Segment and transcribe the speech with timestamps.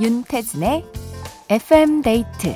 [0.00, 0.84] 윤태진의
[1.48, 2.54] FM 데이트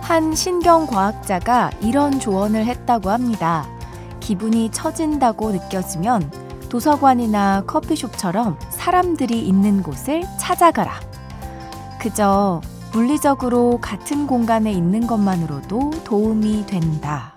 [0.00, 3.66] 한 신경과학자가 이런 조언을 했다고 합니다.
[4.20, 6.30] 기분이 처진다고 느껴지면
[6.68, 11.00] 도서관이나 커피숍처럼 사람들이 있는 곳을 찾아가라.
[11.98, 12.60] 그저
[12.92, 17.34] 물리적으로 같은 공간에 있는 것만으로도 도움이 된다.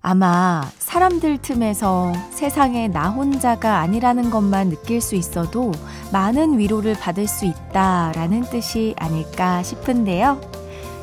[0.00, 5.72] 아마 사람들 틈에서 세상에 나 혼자가 아니라는 것만 느낄 수 있어도
[6.12, 10.40] 많은 위로를 받을 수 있다라는 뜻이 아닐까 싶은데요.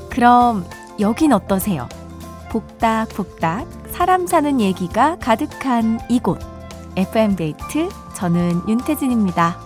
[0.09, 0.66] 그럼
[1.00, 1.88] 여긴 어떠세요?
[2.50, 6.39] 복닥복닥 사람 사는 얘기가 가득한 이곳.
[6.95, 9.64] FM데이트, 저는 윤태진입니다.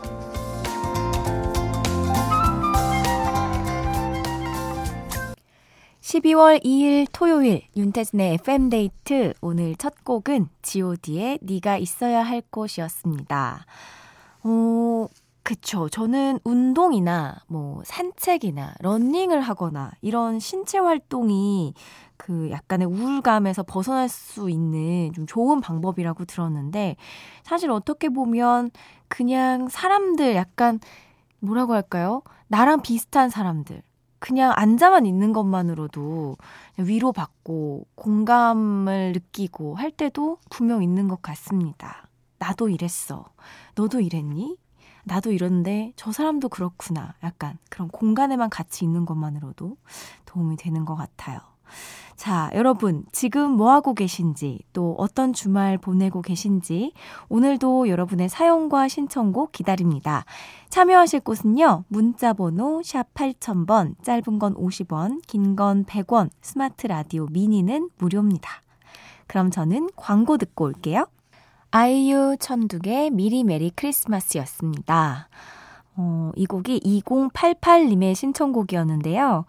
[6.09, 13.63] 12월 2일 토요일 윤태진의 FM데이트 오늘 첫 곡은 god의 네가 있어야 할 곳이었습니다.
[14.41, 15.07] 어,
[15.43, 15.87] 그쵸.
[15.87, 21.75] 저는 운동이나 뭐 산책이나 러닝을 하거나 이런 신체 활동이
[22.17, 26.95] 그 약간의 우울감에서 벗어날 수 있는 좀 좋은 방법이라고 들었는데
[27.43, 28.71] 사실 어떻게 보면
[29.09, 30.79] 그냥 사람들 약간
[31.39, 32.23] 뭐라고 할까요?
[32.47, 33.83] 나랑 비슷한 사람들
[34.19, 36.37] 그냥 앉아만 있는 것만으로도
[36.77, 42.09] 위로받고 공감을 느끼고 할 때도 분명 있는 것 같습니다.
[42.37, 43.25] 나도 이랬어.
[43.75, 44.57] 너도 이랬니?
[45.05, 47.15] 나도 이런데 저 사람도 그렇구나.
[47.23, 49.77] 약간 그런 공간에만 같이 있는 것만으로도
[50.25, 51.39] 도움이 되는 것 같아요.
[52.15, 56.91] 자, 여러분, 지금 뭐하고 계신지, 또 어떤 주말 보내고 계신지,
[57.29, 60.25] 오늘도 여러분의 사연과 신청곡 기다립니다.
[60.69, 68.49] 참여하실 곳은요, 문자번호 샵 8000번, 짧은 건 50원, 긴 건 100원, 스마트 라디오 미니는 무료입니다.
[69.27, 71.05] 그럼 저는 광고 듣고 올게요.
[71.71, 75.29] 아이유 천둥의 미리 메리 크리스마스였습니다.
[75.95, 79.45] 어, 이 곡이 2088님의 신청곡이었는데요.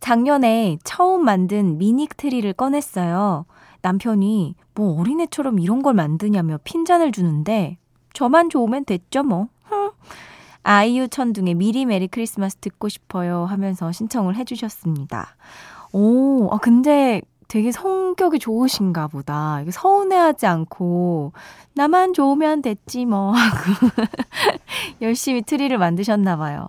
[0.00, 3.44] 작년에 처음 만든 미니 트리를 꺼냈어요.
[3.82, 7.78] 남편이 뭐 어린애처럼 이런 걸 만드냐며 핀잔을 주는데
[8.12, 9.48] 저만 좋으면 됐죠 뭐.
[10.62, 15.36] 아이유 천둥의 미리 메리 크리스마스 듣고 싶어요 하면서 신청을 해주셨습니다.
[15.92, 19.60] 오, 아 근데 되게 성격이 좋으신가 보다.
[19.68, 21.32] 서운해하지 않고
[21.74, 23.88] 나만 좋으면 됐지 뭐 하고
[25.02, 26.68] 열심히 트리를 만드셨나 봐요.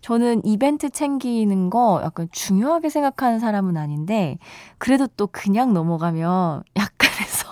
[0.00, 4.38] 저는 이벤트 챙기는 거 약간 중요하게 생각하는 사람은 아닌데
[4.78, 6.91] 그래도 또 그냥 넘어가면 약간의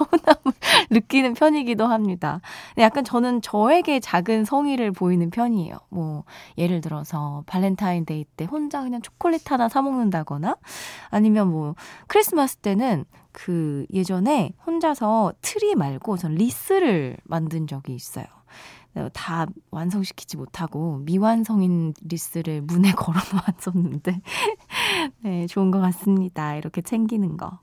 [0.01, 0.53] 서운함을
[0.91, 2.41] 느끼는 편이기도 합니다.
[2.79, 5.79] 약간 저는 저에게 작은 성의를 보이는 편이에요.
[5.91, 6.25] 뭐
[6.57, 10.57] 예를 들어서 발렌타인데이 때 혼자 그냥 초콜릿 하나 사 먹는다거나
[11.11, 11.75] 아니면 뭐
[12.07, 18.27] 크리스마스 때는 그 예전에 혼자서 트리 말고 전 리스를 만든 적이 있어요.
[19.13, 24.21] 다 완성시키지 못하고 미완성인 리스를 문에 걸어 놓았었는데,
[25.23, 26.57] 네, 좋은 것 같습니다.
[26.57, 27.61] 이렇게 챙기는 거.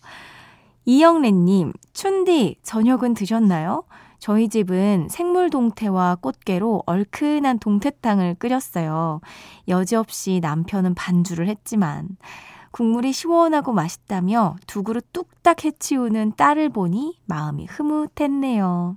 [0.90, 3.84] 이영래님, 춘디, 저녁은 드셨나요?
[4.20, 9.20] 저희 집은 생물 동태와 꽃게로 얼큰한 동태탕을 끓였어요.
[9.68, 12.08] 여지없이 남편은 반주를 했지만,
[12.72, 18.96] 국물이 시원하고 맛있다며 두 그릇 뚝딱 해치우는 딸을 보니 마음이 흐뭇했네요.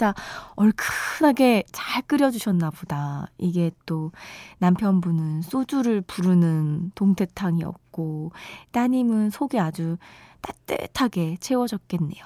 [0.00, 0.14] 진짜
[0.56, 3.26] 얼큰하게 잘 끓여주셨나 보다.
[3.36, 4.12] 이게 또
[4.58, 8.32] 남편분은 소주를 부르는 동태탕이었고,
[8.72, 9.98] 따님은 속이 아주
[10.40, 12.24] 따뜻하게 채워졌겠네요.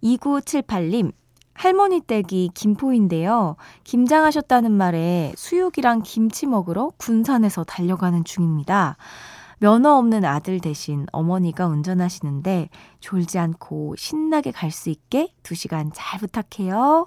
[0.00, 1.10] 2978님,
[1.54, 3.56] 할머니 댁이 김포인데요.
[3.82, 8.96] 김장하셨다는 말에 수육이랑 김치 먹으러 군산에서 달려가는 중입니다.
[9.58, 12.68] 면허 없는 아들 대신 어머니가 운전하시는데
[13.00, 17.06] 졸지 않고 신나게 갈 수 있게 2시간 잘 부탁해요.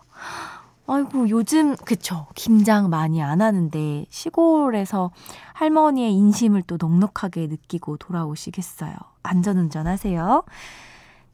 [0.88, 2.25] 아이고, 요즘, 그쵸.
[2.34, 5.12] 김장 많이 안 하는데 시골에서
[5.54, 8.94] 할머니의 인심을 또 넉넉하게 느끼고 돌아오시겠어요.
[9.22, 10.44] 안전운전 하세요.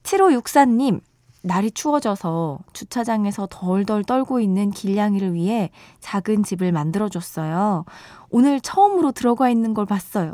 [0.03, 0.99] 7564님,
[1.41, 5.69] 날이 추워져서 주차장에서 덜덜 떨고 있는 길냥이를 위해
[6.01, 7.85] 작은 집을 만들어줬어요.
[8.31, 10.33] 오늘 처음으로 들어가 있는 걸 봤어요.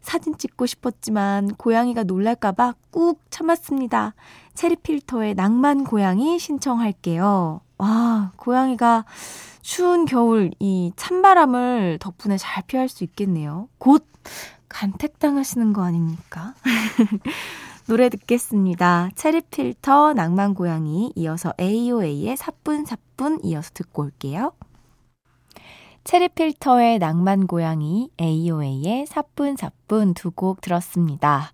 [0.00, 4.14] 사진 찍고 싶었지만 고양이가 놀랄까봐 꾹 참았습니다.
[4.54, 7.60] 체리 필터의 낭만 고양이 신청할게요.
[7.78, 9.04] 와, 고양이가
[9.62, 13.68] 추운 겨울 이 찬바람을 덕분에 잘 피할 수 있겠네요.
[13.78, 14.06] 곧
[14.68, 16.54] 간택당하시는 거 아닙니까?
[17.88, 19.10] 노래 듣겠습니다.
[19.16, 24.52] 체리 필터 낭만 고양이 이어서 AOA의 사뿐사뿐 이어서 듣고 올게요.
[26.04, 31.50] 체리필터의 낭만 고양이, AOA의 사뿐사뿐 두 곡 들었습니다.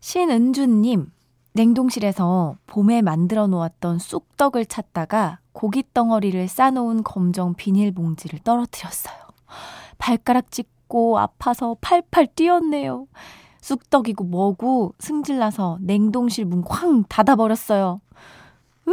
[0.00, 1.10] 신은주님,
[1.52, 9.16] 냉동실에서 봄에 만들어 놓았던 쑥떡을 찾다가 고기 덩어리를 싸놓은 검정 비닐봉지를 떨어뜨렸어요.
[9.98, 13.06] 발가락 찢고 아파서 팔팔 뛰었네요.
[13.62, 18.00] 쑥떡이고 뭐고 승질나서 냉동실 문 쾅 닫아버렸어요.
[18.88, 18.92] 으!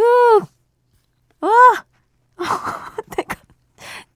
[1.42, 1.48] 아!
[3.18, 3.36] 내가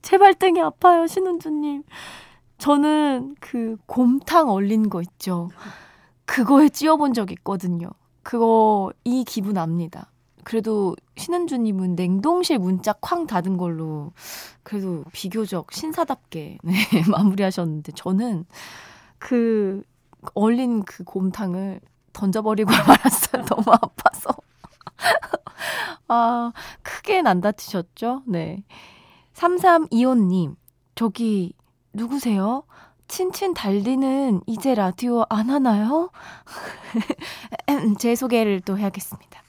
[0.08, 1.84] 제 발등이 아파요, 신은주님.
[2.60, 5.50] 저는 그 곰탕 얼린 거 있죠.
[6.24, 7.90] 그거에 찧어본 적 있거든요.
[8.24, 10.10] 그거 이 기분 압니다.
[10.46, 14.14] 그래도 신은주님은 냉동실 문짝 쾅 닫은 걸로
[14.64, 16.74] 그래도 비교적 신사답게 네,
[17.12, 18.46] 마무리하셨는데 저는
[19.20, 19.84] 그
[20.36, 21.82] 얼린 그 곰탕을
[22.14, 23.44] 던져버리고 말았어요.
[23.44, 24.30] 너무 아파서.
[26.08, 28.22] 아, 크게는 안 다치셨죠?
[28.26, 28.64] 네.
[29.38, 30.56] 3325님,
[30.96, 31.54] 저기,
[31.94, 32.64] 누구세요?
[33.08, 36.10] 친친 달리는 이제 라디오 안 하나요?
[38.00, 39.42] 제 소개를 또 해야겠습니다.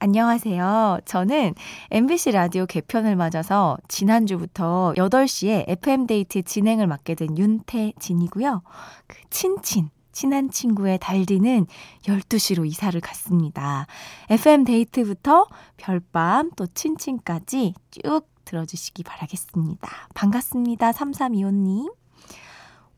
[0.00, 0.98] 안녕하세요.
[1.04, 1.54] 저는
[1.92, 8.62] MBC 라디오 개편을 맞아서 지난주부터 8시에 FM데이트 진행을 맡게 된 윤태진이고요.
[9.06, 11.66] 그 친친, 친한 친구의 달디는
[12.02, 13.86] 12시로 이사를 갔습니다.
[14.28, 15.46] FM데이트부터
[15.76, 19.88] 별밤 또 친친까지 쭉 들어주시기 바라겠습니다.
[20.14, 20.92] 반갑습니다.
[20.92, 21.92] 3325님.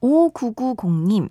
[0.00, 1.31] 5990님.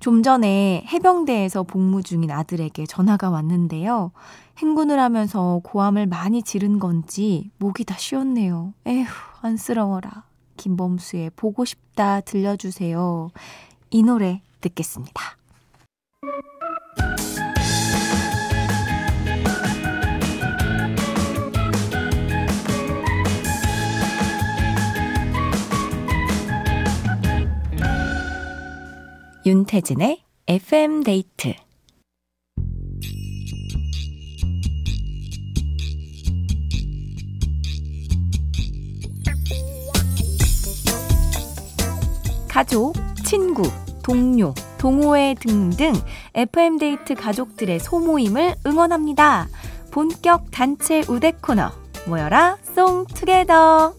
[0.00, 4.12] 좀 전에 해병대에서 복무 중인 아들에게 전화가 왔는데요.
[4.58, 8.74] 행군을 하면서 고함을 많이 지른 건지 목이 다 쉬었네요.
[8.86, 9.06] 에휴,
[9.40, 10.24] 안쓰러워라.
[10.56, 13.30] 김범수의 보고 싶다 들려주세요.
[13.90, 15.36] 이 노래 듣겠습니다.
[29.46, 31.52] 윤태진의 FM 데이트
[42.48, 42.94] 가족,
[43.26, 43.64] 친구,
[44.02, 45.92] 동료, 동호회 등등
[46.34, 49.48] FM 데이트 가족들의 소모임을 응원합니다.
[49.90, 51.70] 본격 단체 우대 코너
[52.06, 53.92] 모여라 송 투게더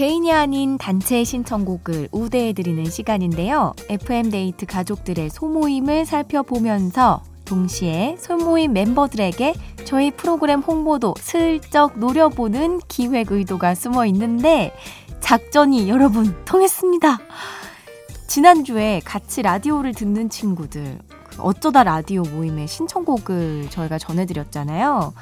[0.00, 3.74] 개인이 아닌 단체 신청곡을 우대해드리는 시간인데요.
[3.90, 9.52] FM데이트 가족들의 소모임을 살펴보면서 동시에 소모임 멤버들에게
[9.84, 14.74] 저희 프로그램 홍보도 슬쩍 노려보는 기획 의도가 숨어 있는데
[15.20, 17.18] 작전이 여러분 통했습니다.
[18.26, 25.12] 지난주에 같이 라디오를 듣는 친구들 그 어쩌다 라디오 모임의 신청곡을 저희가 전해드렸잖아요.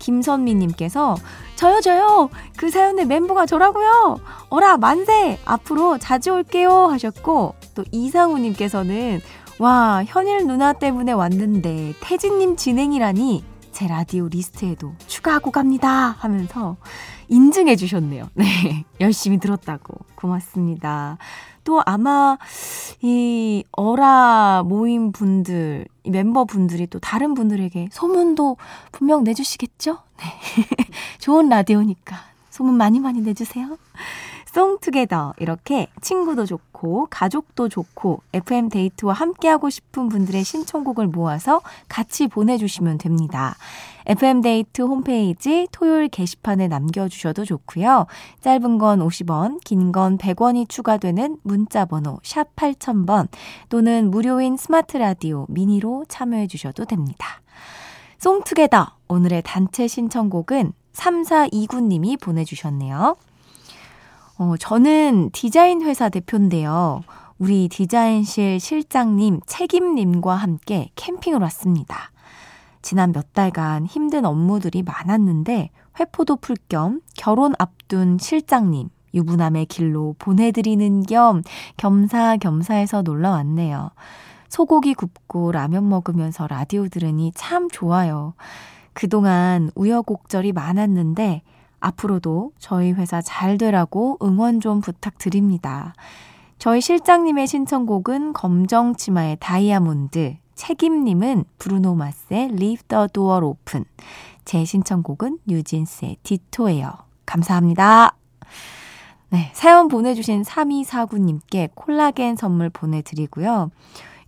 [0.00, 1.16] 김선미님께서
[1.54, 2.30] 저요 저요.
[2.56, 4.18] 그 사연의 멤버가 저라고요.
[4.48, 5.38] 어라 만세.
[5.44, 6.86] 앞으로 자주 올게요.
[6.86, 9.20] 하셨고 또 이상우님께서는
[9.60, 16.16] 와 현일 누나 때문에 왔는데 태진님 진행이라니 제 라디오 리스트에도 추가하고 갑니다.
[16.18, 16.76] 하면서
[17.28, 18.28] 인증해 주셨네요.
[18.34, 19.94] 네 열심히 들었다고.
[20.16, 21.18] 고맙습니다.
[21.64, 22.38] 또 아마
[23.02, 28.56] 이 어라 모임 분들, 이 멤버 분들이 또 다른 분들에게 소문도
[28.92, 29.98] 분명 내주시겠죠?
[30.18, 30.24] 네.
[31.18, 32.16] 좋은 라디오니까
[32.50, 33.78] 소문 많이 많이 내주세요.
[34.52, 42.98] 송투게더 이렇게 친구도 좋고 가족도 좋고 FM 데이트와 함께하고 싶은 분들의 신청곡을 모아서 같이 보내주시면
[42.98, 43.54] 됩니다.
[44.06, 48.06] FM 데이트 홈페이지 토요일 게시판에 남겨주셔도 좋고요.
[48.40, 53.28] 짧은 건 50원, 긴 건 100원이 추가되는 문자 번호 샵 8000번
[53.68, 57.40] 또는 무료인 스마트 라디오 미니로 참여해 주셔도 됩니다.
[58.18, 63.16] 송투게더 오늘의 단체 신청곡은 3429님이 보내주셨네요.
[64.40, 67.02] 어, 저는 디자인 회사 대표인데요.
[67.38, 72.10] 우리 디자인실 실장님, 책임님과 함께 캠핑을 왔습니다.
[72.80, 75.68] 지난 몇 달간 힘든 업무들이 많았는데
[76.00, 81.42] 회포도 풀 겸 결혼 앞둔 실장님, 유부남의 길로 보내드리는 겸
[81.76, 83.90] 겸사겸사해서 놀러 왔네요.
[84.48, 88.32] 소고기 굽고 라면 먹으면서 라디오 들으니 참 좋아요.
[88.94, 91.42] 그동안 우여곡절이 많았는데
[91.80, 95.94] 앞으로도 저희 회사 잘 되라고 응원 좀 부탁드립니다.
[96.58, 103.84] 저희 실장님의 신청곡은 검정 치마의 다이아몬드, 책임님은 브루노 마스의 Leave the Door Open,
[104.44, 106.92] 제 신청곡은 뉴진스의 디토예요.
[107.24, 108.14] 감사합니다.
[109.30, 113.70] 네, 사연 보내주신 3249님께 콜라겐 선물 보내드리고요.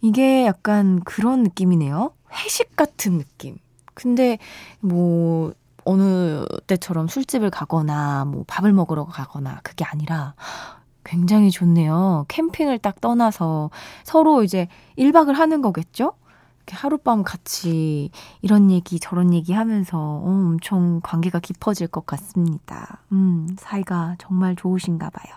[0.00, 2.12] 이게 약간 그런 느낌이네요.
[2.32, 3.56] 회식 같은 느낌.
[3.94, 4.38] 근데
[4.80, 5.52] 뭐
[5.84, 10.34] 어느 때처럼 술집을 가거나 뭐 밥을 먹으러 가거나 그게 아니라
[11.04, 12.24] 굉장히 좋네요.
[12.28, 13.70] 캠핑을 딱 떠나서
[14.04, 16.12] 서로 이제 1박을 하는 거겠죠?
[16.58, 18.10] 이렇게 하룻밤 같이
[18.40, 23.00] 이런 얘기 저런 얘기 하면서 어, 엄청 관계가 깊어질 것 같습니다.
[23.10, 25.34] 음, 사이가 정말 좋으신가 봐요.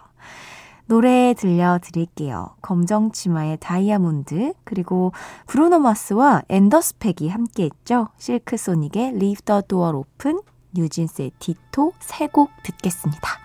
[0.87, 2.55] 노래 들려드릴게요.
[2.61, 5.13] 검정 치마의 다이아몬드, 그리고
[5.47, 8.09] 브루노 마스와 앤더스펙이 함께 했죠.
[8.17, 10.41] 실크소닉의 Leave the Door Open,
[10.75, 13.39] 뉴진스의 디토 세 곡 듣겠습니다.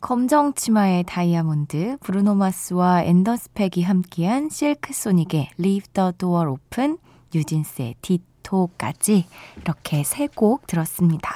[0.00, 6.98] 검정 치마의 다이아몬드, 브루노 마스와 앤더스펙이 함께한 실크소닉의 Leave the Door Open,
[7.34, 9.26] 뉴진스의 디토까지
[9.62, 11.30] 이렇게 세 곡 들었습니다.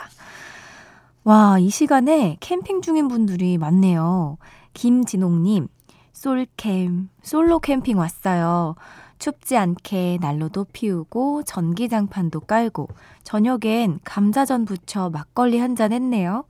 [1.25, 4.39] 와, 이 시간에 캠핑 중인 분들이 많네요.
[4.75, 5.69] 김진옥님,
[6.13, 8.75] 솔캠, 솔로 캠핑 왔어요.
[9.19, 12.89] 춥지 않게 난로도 피우고 전기장판도 깔고
[13.23, 16.45] 저녁엔 감자전 부쳐 막걸리 한 잔 했네요.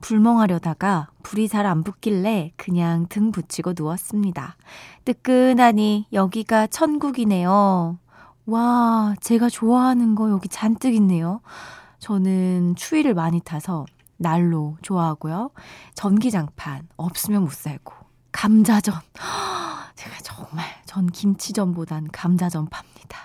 [0.00, 4.56] 불멍하려다가 불이 잘 안 붙길래 그냥 등 붙이고 누웠습니다.
[5.04, 7.98] 뜨끈하니 여기가 천국이네요.
[8.46, 11.40] 와, 제가 좋아하는 거 여기 잔뜩 있네요.
[11.98, 13.86] 저는 추위를 많이 타서
[14.16, 15.50] 난로 좋아하고요.
[15.94, 17.92] 전기장판 없으면 못 살고.
[18.32, 18.94] 감자전.
[19.94, 23.18] 제가 정말 전 김치전보단 감자전 팝니다.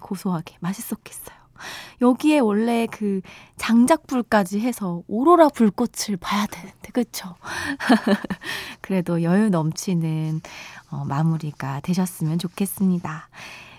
[0.00, 1.36] 고소하게 맛있었겠어요.
[2.02, 3.20] 여기에 원래 그
[3.56, 7.34] 장작불까지 해서 오로라 불꽃을 봐야 되는데, 그쵸?
[8.80, 10.40] 그래도 여유 넘치는
[10.90, 13.28] 어, 마무리가 되셨으면 좋겠습니다.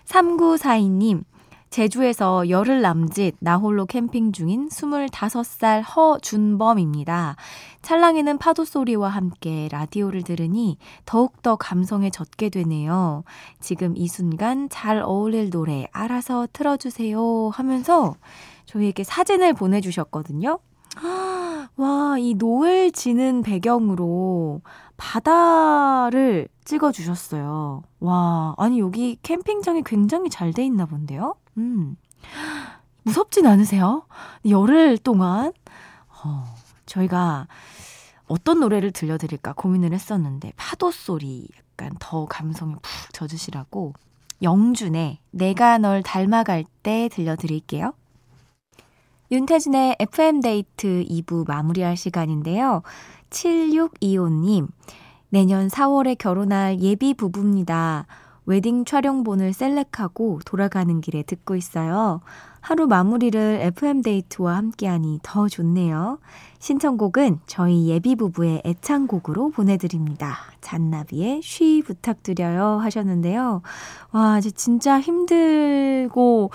[0.06, 1.24] 3942님,
[1.70, 7.36] 제주에서 열흘 남짓 나홀로 캠핑 중인 25살 허준범입니다.
[7.82, 13.24] 찰랑이는 파도 소리와 함께 라디오를 들으니 더욱더 감성에 젖게 되네요.
[13.60, 18.16] 지금 이 순간 잘 어울릴 노래 알아서 틀어주세요 하면서
[18.66, 20.60] 저희에게 사진을 보내주셨거든요.
[21.78, 24.62] 와, 이 노을 지는 배경으로
[24.96, 27.84] 바다를 찍어주셨어요.
[28.00, 31.36] 와, 아니, 여기 캠핑장이 굉장히 잘 돼 있나 본데요?
[31.58, 31.96] 음.
[33.04, 34.06] 무섭진 않으세요?
[34.50, 35.54] 열흘 동안,
[36.24, 37.48] 어, 저희가
[38.28, 43.94] 어떤 노래를 들려드릴까 고민을 했었는데, 파도 소리 약간 더 감성에 푹 젖으시라고,
[44.42, 47.94] 영준의 내가 널 닮아갈 때 들려드릴게요.
[49.32, 52.84] 윤태진의 FM데이트 2부 마무리할 시간인데요.
[53.30, 54.68] 7625님,
[55.30, 58.06] 내년 4월에 결혼할 예비 부부입니다.
[58.46, 62.22] 웨딩 촬영본을 셀렉하고 돌아가는 길에 듣고 있어요.
[62.62, 66.20] 하루 마무리를 FM데이트와 함께하니 더 좋네요.
[66.60, 70.38] 신청곡은 저희 예비부부의 애창곡으로 보내드립니다.
[70.62, 73.62] 잔나비의 쉬 부탁드려요 하셨는데요.
[74.12, 76.52] 와, 진짜 힘들고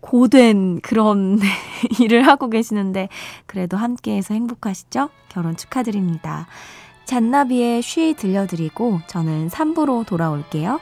[0.00, 1.40] 고된 그런
[2.00, 3.08] 일을 하고 계시는데
[3.46, 5.08] 그래도 함께해서 행복하시죠?
[5.28, 6.46] 결혼 축하드립니다.
[7.04, 10.78] 잔나비의 쉬 들려드리고 저는 3부로 돌아올게요.